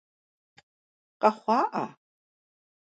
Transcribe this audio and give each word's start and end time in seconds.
Къэхъуа 1.21 1.59
ӏа? 1.71 1.85